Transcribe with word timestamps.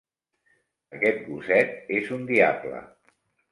Aquest 0.99 1.21
gosset 1.27 1.93
és 2.01 2.11
un 2.19 2.27
diable. 2.35 2.83